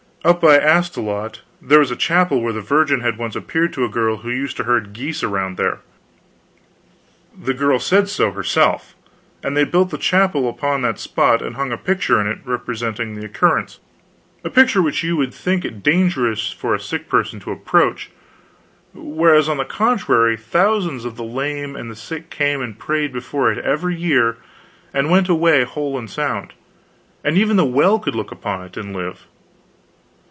[0.23, 3.89] Up by Astolat there was a chapel where the Virgin had once appeared to a
[3.89, 5.79] girl who used to herd geese around there
[7.35, 8.93] the girl said so herself
[9.41, 13.15] and they built the chapel upon that spot and hung a picture in it representing
[13.15, 13.79] the occurrence
[14.43, 18.11] a picture which you would think it dangerous for a sick person to approach;
[18.93, 23.51] whereas, on the contrary, thousands of the lame and the sick came and prayed before
[23.51, 24.37] it every year
[24.93, 26.53] and went away whole and sound;
[27.23, 29.25] and even the well could look upon it and live.